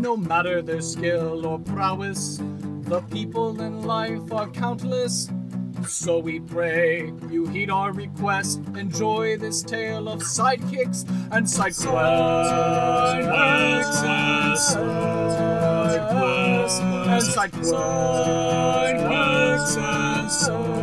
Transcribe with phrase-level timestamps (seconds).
[0.00, 2.40] no matter their skill or prowess.
[2.82, 5.28] The people in life are countless.
[5.86, 8.60] So we pray you heed our request.
[8.76, 11.84] Enjoy this tale of sidekicks and side quests.
[11.84, 13.86] Side and
[17.38, 20.78] side quests and side.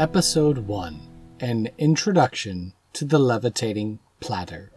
[0.00, 1.00] Episode 1
[1.40, 4.72] An Introduction to the Levitating Platter.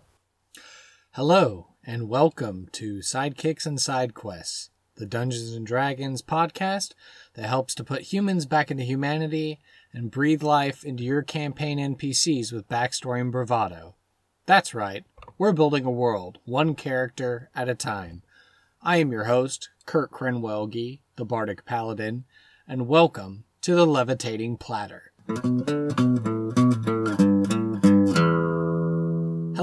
[1.11, 6.93] Hello, and welcome to Sidekicks and Side Quests, the Dungeons and Dragons podcast
[7.33, 9.59] that helps to put humans back into humanity
[9.91, 13.95] and breathe life into your campaign NPCs with backstory and bravado.
[14.45, 15.05] That's right,
[15.37, 18.21] we're building a world, one character at a time.
[18.81, 22.25] I am your host, Kurt Krenwelge, the Bardic Paladin,
[22.67, 25.11] and welcome to the Levitating Platter.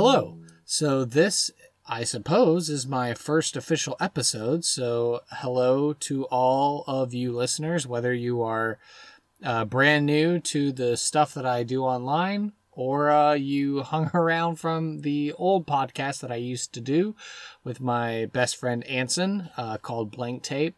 [0.03, 0.39] Hello.
[0.65, 1.51] So this
[1.87, 4.65] I suppose is my first official episode.
[4.65, 8.79] So hello to all of you listeners, whether you are
[9.45, 14.57] uh, brand new to the stuff that I do online or uh, you hung around
[14.57, 17.15] from the old podcast that I used to do
[17.63, 20.77] with my best friend Anson uh, called Blank Tape.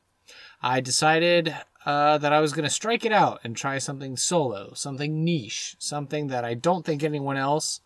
[0.60, 1.54] I decided
[1.86, 5.76] uh, that I was going to strike it out and try something solo, something niche,
[5.78, 7.82] something that I don't think anyone else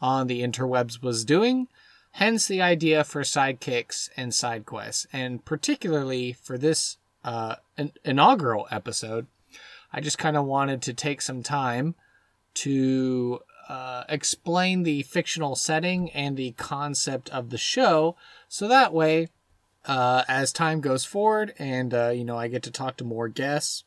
[0.00, 1.68] on the interwebs was doing.
[2.12, 7.56] Hence the idea for sidekicks and side quests, and particularly for this uh,
[8.04, 9.26] inaugural episode,
[9.92, 11.94] I just kind of wanted to take some time
[12.54, 18.16] to uh, explain the fictional setting and the concept of the show,
[18.48, 19.28] so that way,
[19.86, 23.28] uh, as time goes forward, and uh, you know, I get to talk to more
[23.28, 23.84] guests,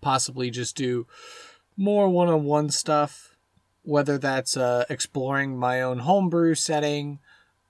[0.00, 1.06] possibly just do
[1.76, 3.33] more one-on-one stuff,
[3.84, 7.20] whether that's uh, exploring my own homebrew setting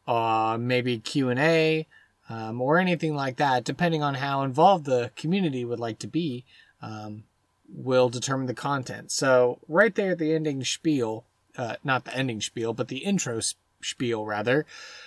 [0.06, 1.86] uh, maybe Q and A,
[2.28, 6.44] um, or anything like that, depending on how involved the community would like to be,
[6.80, 7.24] um,
[7.68, 9.10] will determine the content.
[9.10, 11.24] So right there at the ending spiel,
[11.56, 13.40] uh, not the ending spiel, but the intro
[13.80, 14.66] spiel rather,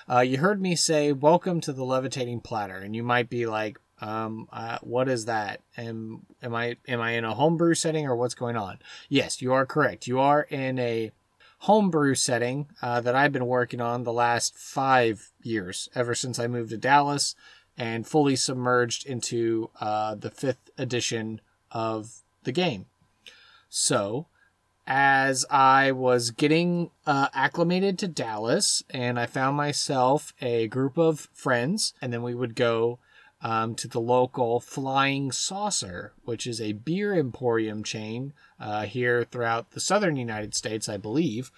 [0.09, 3.79] uh, you heard me say "Welcome to the levitating platter," and you might be like,
[4.01, 5.61] um, uh, "What is that?
[5.77, 9.53] Am am I am I in a homebrew setting or what's going on?" Yes, you
[9.53, 10.07] are correct.
[10.07, 11.11] You are in a
[11.59, 16.47] homebrew setting uh, that I've been working on the last five years, ever since I
[16.47, 17.35] moved to Dallas
[17.77, 21.41] and fully submerged into uh, the fifth edition
[21.71, 22.85] of the game.
[23.69, 24.27] So,
[24.87, 31.27] as I was getting uh, acclimated to Dallas, and I found myself a group of
[31.33, 32.99] friends, and then we would go
[33.41, 39.71] um, to the local Flying Saucer, which is a beer emporium chain uh, here throughout
[39.71, 41.51] the southern United States, I believe.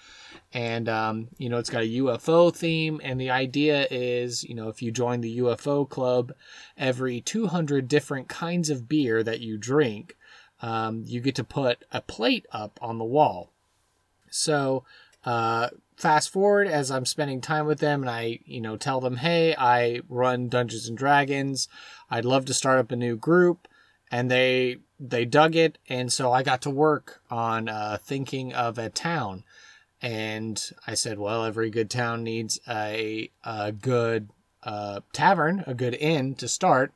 [0.53, 3.00] And, um, you know, it's got a UFO theme.
[3.03, 6.34] And the idea is, you know, if you join the UFO club,
[6.78, 10.17] every 200 different kinds of beer that you drink,
[10.61, 13.51] um, you get to put a plate up on the wall.
[14.29, 14.84] So,
[15.25, 19.17] uh, fast forward as I'm spending time with them and I, you know, tell them,
[19.17, 21.67] hey, I run Dungeons and Dragons.
[22.09, 23.67] I'd love to start up a new group.
[24.11, 28.79] And they they dug it, and so I got to work on uh, thinking of
[28.79, 29.43] a town.
[30.01, 34.31] And I said, well, every good town needs a a good
[34.63, 36.91] uh, tavern, a good inn to start.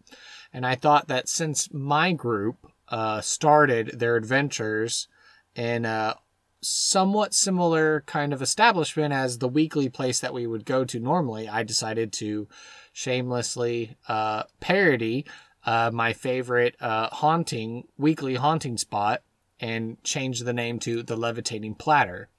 [0.52, 5.08] And I thought that since my group uh, started their adventures
[5.56, 6.16] in a
[6.64, 11.48] somewhat similar kind of establishment as the weekly place that we would go to normally,
[11.48, 12.48] I decided to
[12.94, 15.26] shamelessly uh, parody
[15.66, 19.22] uh, my favorite uh, haunting weekly haunting spot
[19.60, 22.30] and change the name to the Levitating Platter.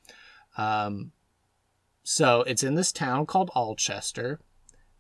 [0.59, 1.13] Um,
[2.03, 4.41] so it's in this town called Alchester,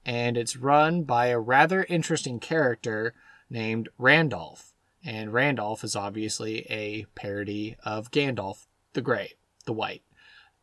[0.06, 3.14] and it's run by a rather interesting character
[3.50, 4.72] named Randolph.
[5.04, 9.34] And Randolph is obviously a parody of Gandalf the Grey,
[9.66, 10.02] the White.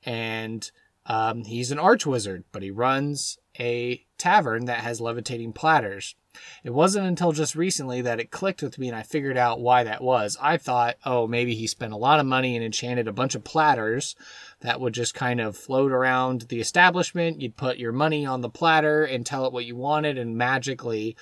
[0.04, 0.70] And
[1.06, 6.16] um, he's an arch wizard, but he runs a tavern that has levitating platters.
[6.64, 9.84] It wasn't until just recently that it clicked with me and I figured out why
[9.84, 10.38] that was.
[10.42, 13.44] I thought, oh, maybe he spent a lot of money and enchanted a bunch of
[13.44, 14.16] platters
[14.62, 17.42] that would just kind of float around the establishment.
[17.42, 21.18] You'd put your money on the platter and tell it what you wanted, and magically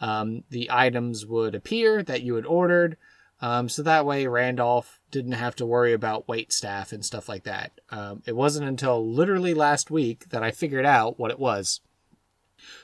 [0.00, 2.96] um, the items would appear that you had ordered.
[3.40, 7.44] Um, so that way, Randolph didn't have to worry about wait staff and stuff like
[7.44, 7.70] that.
[7.90, 11.80] Um, it wasn't until literally last week that I figured out what it was.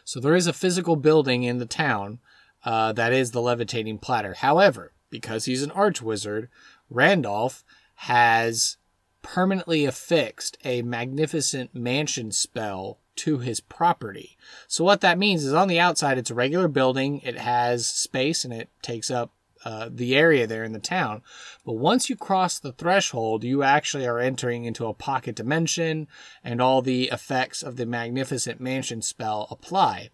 [0.05, 2.21] So there is a physical building in the town
[2.65, 4.35] uh, that is the levitating platter.
[4.35, 6.49] However, because he's an arch wizard,
[6.89, 7.65] Randolph
[7.97, 8.77] has
[9.23, 14.37] permanently affixed a magnificent mansion spell to his property.
[14.69, 17.23] So what that means is on the outside, it's a regular building.
[17.25, 19.33] It has space and it takes up
[19.65, 21.23] uh, the area there in the town.
[21.65, 26.09] But once you cross the threshold, you actually are entering into a pocket dimension,
[26.43, 30.11] and all the effects of the Magnificent Mansion spell apply.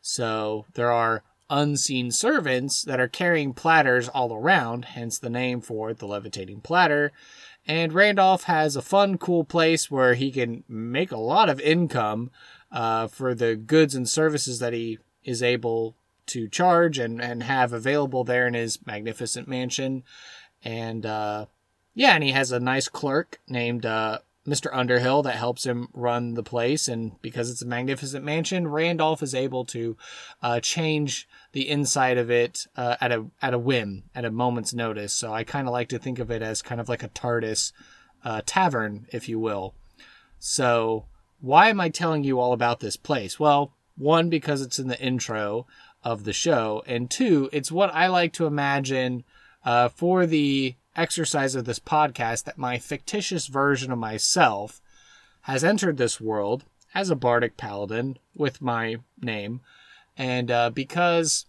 [0.00, 5.92] So there are unseen servants that are carrying platters all around, hence the name for
[5.92, 7.12] the levitating platter.
[7.66, 12.30] And Randolph has a fun, cool place where he can make a lot of income
[12.70, 17.72] uh, for the goods and services that he is able to charge and, and have
[17.72, 20.04] available there in his magnificent mansion.
[20.62, 21.46] And uh,
[21.94, 24.68] yeah, and he has a nice clerk named uh, Mr.
[24.72, 26.88] Underhill that helps him run the place.
[26.88, 29.96] And because it's a magnificent mansion, Randolph is able to
[30.42, 34.74] uh, change the inside of it uh, at a at a whim, at a moment's
[34.74, 35.12] notice.
[35.12, 37.72] So I kind of like to think of it as kind of like a TARDIS
[38.24, 39.74] uh, tavern, if you will.
[40.38, 41.06] So
[41.40, 43.38] why am I telling you all about this place?
[43.38, 45.66] Well, one because it's in the intro
[46.04, 49.24] of the show, and two, it's what I like to imagine
[49.64, 54.80] uh, for the exercise of this podcast that my fictitious version of myself
[55.42, 56.64] has entered this world
[56.94, 59.62] as a bardic paladin with my name,
[60.16, 61.46] and uh, because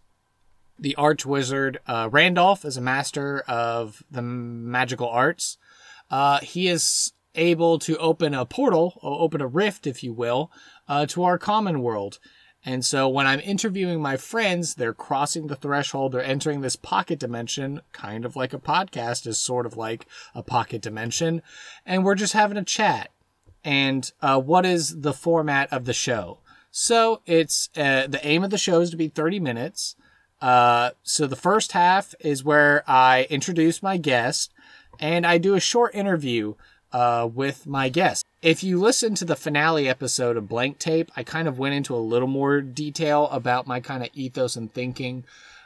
[0.79, 5.57] the arch wizard uh, Randolph is a master of the magical arts,
[6.09, 10.51] uh, he is able to open a portal, or open a rift, if you will,
[10.87, 12.19] uh, to our common world.
[12.65, 17.19] And so when I'm interviewing my friends, they're crossing the threshold, they're entering this pocket
[17.19, 21.43] dimension, kind of like a podcast is sort of like a pocket dimension,
[21.85, 23.11] and we're just having a chat.
[23.63, 26.39] And uh, what is the format of the show?
[26.71, 29.95] So it's uh, the aim of the show is to be 30 minutes.
[30.41, 34.51] Uh, so the first half is where I introduce my guest
[34.99, 36.55] and I do a short interview
[36.95, 38.23] uh, with my guest.
[38.41, 41.93] If you listen to the finale episode of Blank Tape, I kind of went into
[41.93, 45.25] a little more detail about my kind of ethos and thinking.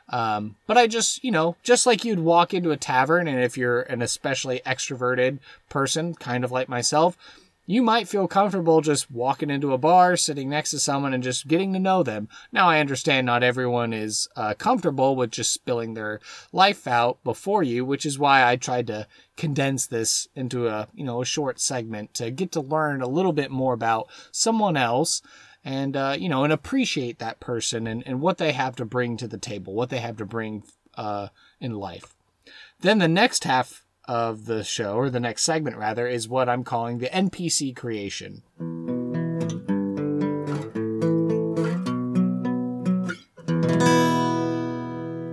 [0.10, 3.60] Um, but I just, you know, just like you'd walk into a tavern, and if
[3.60, 5.38] you're an especially extroverted
[5.70, 7.16] person, kind of like myself,
[7.70, 11.48] you might feel comfortable just walking into a bar, sitting next to someone, and just
[11.48, 12.28] getting to know them.
[12.52, 16.20] Now, I understand not everyone is uh, comfortable with just spilling their
[16.52, 19.06] life out before you, which is why I tried to
[19.38, 23.34] condense this into a you know a short segment to get to learn a little
[23.34, 25.22] bit more about someone else
[25.64, 29.16] and uh, you know and appreciate that person and, and what they have to bring
[29.18, 30.64] to the table, what they have to bring
[30.96, 31.28] uh,
[31.60, 32.16] in life.
[32.80, 36.64] Then the next half of the show, or the next segment rather, is what I'm
[36.64, 38.42] calling the NPC creation.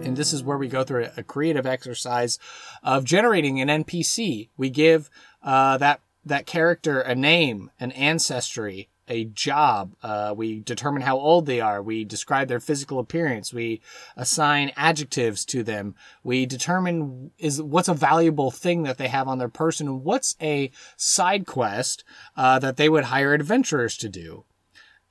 [0.05, 2.39] And this is where we go through a creative exercise
[2.83, 4.51] of generating an NPC.
[4.59, 5.09] We give
[5.43, 9.95] uh, that that character a name, an ancestry, a job.
[10.03, 11.83] Uh, we determine how old they are.
[11.83, 13.53] We describe their physical appearance.
[13.53, 13.81] We
[14.17, 15.95] assign adjectives to them.
[16.23, 20.03] We determine is what's a valuable thing that they have on their person.
[20.03, 22.05] What's a side quest
[22.37, 24.45] uh, that they would hire adventurers to do.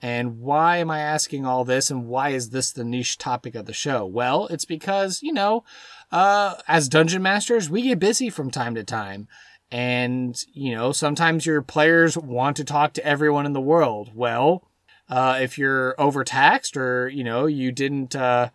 [0.01, 1.89] And why am I asking all this?
[1.89, 4.05] And why is this the niche topic of the show?
[4.05, 5.63] Well, it's because you know,
[6.11, 9.27] uh, as dungeon masters, we get busy from time to time.
[9.71, 14.11] And, you know, sometimes your players want to talk to everyone in the world.
[14.13, 14.67] Well,
[15.09, 18.49] uh, if you're overtaxed or, you know, you didn't uh,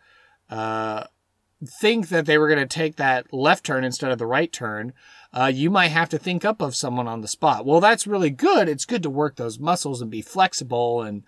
[0.49, 1.05] uh,
[1.81, 4.93] think that they were going to take that left turn instead of the right turn,
[5.33, 7.67] uh, you might have to think up of someone on the spot.
[7.67, 8.69] Well, that's really good.
[8.69, 11.25] It's good to work those muscles and be flexible and,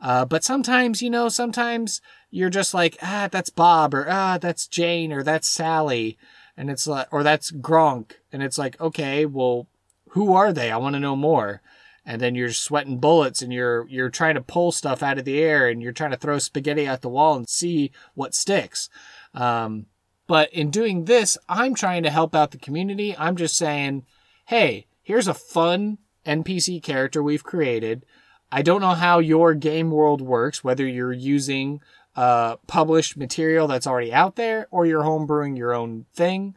[0.00, 4.68] uh, but sometimes, you know, sometimes you're just like, ah, that's Bob or ah, that's
[4.68, 6.16] Jane or that's Sally
[6.58, 9.68] and it's like, or that's Gronk, and it's like, okay, well,
[10.08, 10.72] who are they?
[10.72, 11.62] I want to know more.
[12.04, 15.38] And then you're sweating bullets, and you're you're trying to pull stuff out of the
[15.38, 18.88] air, and you're trying to throw spaghetti at the wall and see what sticks.
[19.34, 19.86] Um,
[20.26, 23.16] but in doing this, I'm trying to help out the community.
[23.16, 24.04] I'm just saying,
[24.46, 28.04] hey, here's a fun NPC character we've created.
[28.50, 31.82] I don't know how your game world works, whether you're using
[32.18, 36.56] uh, published material that's already out there or you're homebrewing your own thing.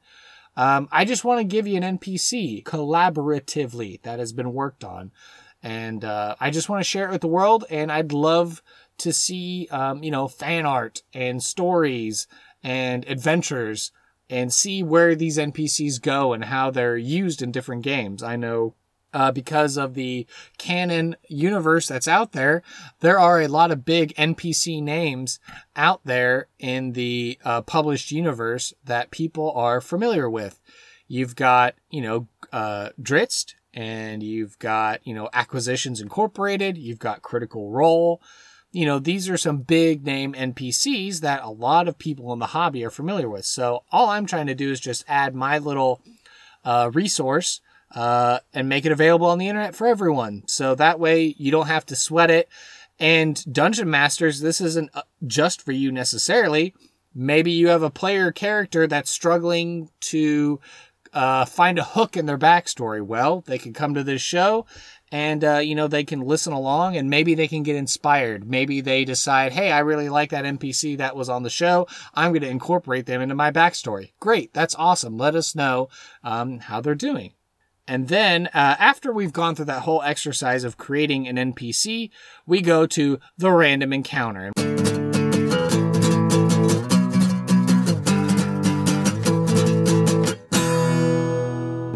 [0.58, 5.12] Um, I just want to give you an NPC collaboratively that has been worked on.
[5.62, 7.66] And uh, I just want to share it with the world.
[7.70, 8.64] And I'd love
[8.98, 12.26] to see, um, you know, fan art and stories
[12.64, 13.92] and adventures
[14.32, 18.24] and see where these NPCs go and how they're used in different games.
[18.24, 18.74] I know
[19.14, 20.26] uh, because of the
[20.58, 22.62] canon universe that's out there,
[23.00, 25.40] there are a lot of big NPC names
[25.76, 30.60] out there in the uh, published universe that people are familiar with.
[31.08, 37.22] You've got, you know, uh, Drizzt, and you've got, you know, Acquisitions Incorporated, you've got
[37.22, 38.22] Critical Role.
[38.72, 42.48] You know, these are some big name NPCs that a lot of people in the
[42.48, 43.44] hobby are familiar with.
[43.44, 46.02] So all I'm trying to do is just add my little
[46.64, 47.60] uh, resource
[47.96, 50.44] uh, and make it available on the internet for everyone.
[50.48, 52.50] So that way you don't have to sweat it.
[53.00, 56.74] And Dungeon Masters, this isn't uh, just for you necessarily.
[57.14, 60.60] Maybe you have a player character that's struggling to
[61.14, 63.02] uh, find a hook in their backstory.
[63.02, 64.66] Well, they can come to this show
[65.12, 68.50] and, uh, you know, they can listen along and maybe they can get inspired.
[68.50, 71.88] Maybe they decide, hey, I really like that NPC that was on the show.
[72.14, 74.14] I'm going to incorporate them into my backstory.
[74.22, 74.54] Great.
[74.54, 75.18] That's awesome.
[75.18, 75.90] Let us know
[76.24, 77.34] um, how they're doing.
[77.88, 82.12] And then, uh, after we've gone through that whole exercise of creating an NPC,
[82.46, 84.52] we go to the random encounter.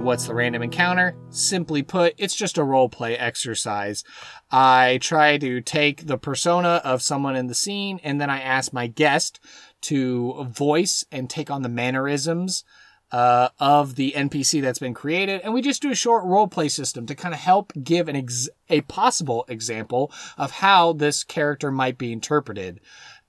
[0.01, 1.15] What's the random encounter?
[1.29, 4.03] Simply put, it's just a role play exercise.
[4.51, 8.71] I try to take the persona of someone in the scene and then I ask
[8.71, 9.39] my guest
[9.81, 12.63] to voice and take on the mannerisms
[13.11, 16.69] uh, of the NPC that's been created, and we just do a short role play
[16.69, 21.71] system to kind of help give an ex- a possible example of how this character
[21.71, 22.79] might be interpreted.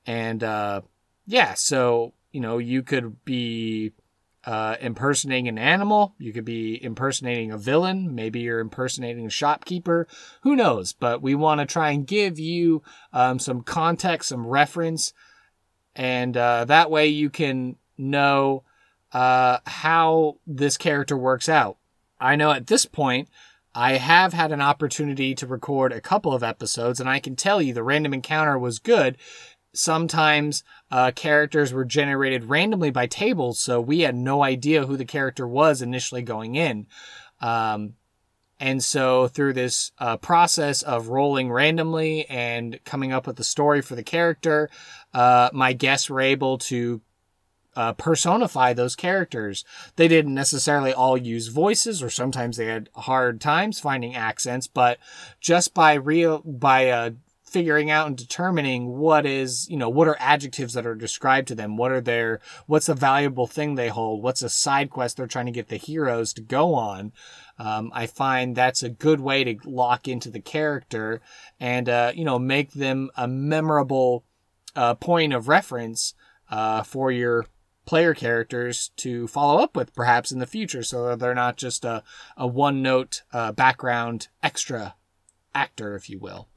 [0.07, 0.83] And uh,
[1.27, 3.93] yeah, so you know, you could be
[4.45, 10.07] uh, impersonating an animal, you could be impersonating a villain, maybe you're impersonating a shopkeeper,
[10.43, 10.93] who knows?
[10.93, 15.13] But we want to try and give you um, some context, some reference,
[15.97, 18.63] and uh, that way you can know
[19.17, 21.79] uh, how this character works out.
[22.21, 23.31] I know at this point,
[23.75, 27.63] I have had an opportunity to record a couple of episodes, and I can tell
[27.63, 29.17] you the random encounter was good.
[29.73, 35.07] Sometimes uh, characters were generated randomly by tables, so we had no idea who the
[35.07, 36.87] character was initially going in.
[37.41, 37.95] Um,
[38.61, 43.81] and so through this uh, process of rolling randomly and coming up with the story
[43.81, 44.69] for the character,
[45.15, 47.01] uh, my guests were able to
[47.77, 49.65] uh, personify those characters.
[49.97, 54.67] They didn't necessarily all use voices, or sometimes they had hard times finding accents.
[54.67, 54.99] But
[55.41, 57.11] just by real by uh,
[57.45, 61.55] figuring out and determining what is you know what are adjectives that are described to
[61.55, 65.27] them, what are their what's a valuable thing they hold, what's a side quest they're
[65.27, 67.13] trying to get the heroes to go on.
[67.59, 71.21] Um, I find that's a good way to lock into the character
[71.61, 74.25] and uh, you know make them a memorable
[74.75, 76.15] uh, point of reference
[76.51, 77.47] uh, for your
[77.87, 82.03] player characters to follow up with perhaps in the future so they're not just a,
[82.37, 84.95] a one note uh, background extra
[85.55, 86.49] actor, if you will.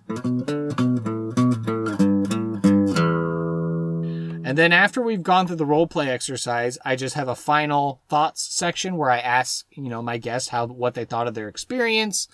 [4.49, 8.01] And then after we've gone through the role play exercise, I just have a final
[8.09, 11.47] thoughts section where I ask, you know, my guests how what they thought of their
[11.47, 12.27] experience,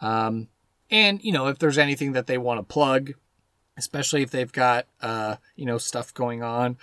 [0.00, 0.48] um,
[0.90, 3.12] and you know if there's anything that they want to plug,
[3.76, 6.76] especially if they've got uh, you know stuff going on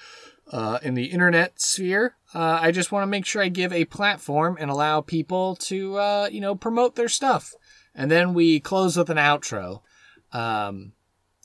[0.51, 2.15] uh, in the internet sphere.
[2.33, 5.97] Uh, I just want to make sure I give a platform and allow people to,
[5.97, 7.53] uh, you know, promote their stuff.
[7.95, 9.81] And then we close with an outro.
[10.31, 10.93] Um,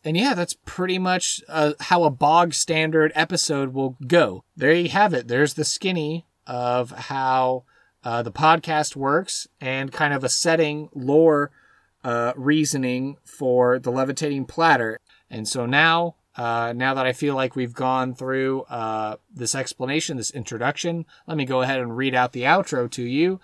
[0.04, 4.44] and yeah, that's pretty much uh, how a bog standard episode will go.
[4.56, 5.28] There you have it.
[5.28, 7.64] There's the skinny of how
[8.04, 11.52] uh, the podcast works and kind of a setting, lore,
[12.02, 14.98] uh, reasoning for the levitating platter.
[15.30, 20.16] And so now uh, now that I feel like we've gone through uh, this explanation,
[20.16, 23.40] this introduction, let me go ahead and read out the outro to you.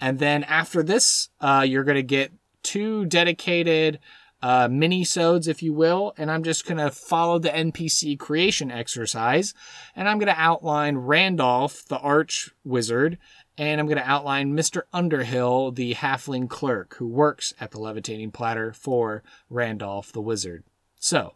[0.00, 2.32] And then after this, uh, you're going to get
[2.62, 4.00] two dedicated
[4.42, 6.14] uh, mini-sodes, if you will.
[6.18, 9.54] And I'm just going to follow the NPC creation exercise.
[9.94, 13.18] And I'm going to outline Randolph, the arch wizard.
[13.56, 14.82] And I'm going to outline Mr.
[14.92, 20.64] Underhill, the halfling clerk who works at the levitating platter for Randolph the wizard.
[20.98, 21.34] So,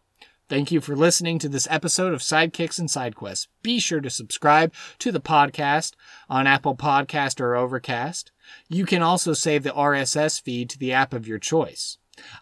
[0.49, 3.49] Thank you for listening to this episode of Sidekicks and Sidequests.
[3.63, 5.95] Be sure to subscribe to the podcast
[6.29, 8.31] on Apple Podcast or Overcast.
[8.69, 11.99] You can also save the RSS feed to the app of your choice.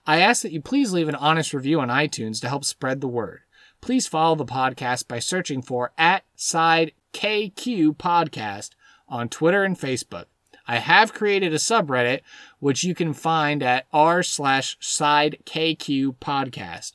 [0.07, 3.09] I ask that you please leave an honest review on iTunes to help spread the
[3.09, 3.41] word.
[3.81, 8.71] please follow the podcast by searching for at Side KQ Podcast
[9.09, 10.25] on Twitter and Facebook.
[10.67, 12.21] I have created a subreddit
[12.59, 16.93] which you can find at r slash side KQ podcast.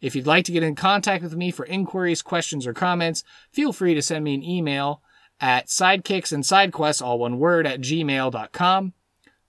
[0.00, 3.72] If you'd like to get in contact with me for inquiries, questions, or comments, feel
[3.72, 5.02] free to send me an email
[5.40, 8.92] at sidekicks and sidequests, all one word, at gmail.com.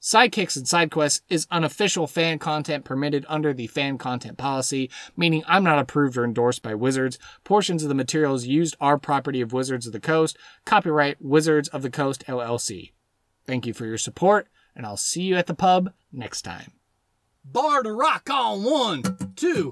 [0.01, 5.63] Sidekicks and Sidequests is unofficial fan content permitted under the fan content policy, meaning I'm
[5.63, 7.19] not approved or endorsed by Wizards.
[7.43, 10.37] Portions of the materials used are property of Wizards of the Coast.
[10.65, 12.93] Copyright Wizards of the Coast LLC.
[13.45, 16.71] Thank you for your support, and I'll see you at the pub next time.
[17.45, 19.03] Bar to rock on one,
[19.35, 19.71] two,